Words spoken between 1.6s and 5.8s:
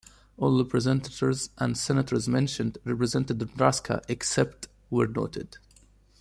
senators mentioned represented Nebraska except where noted.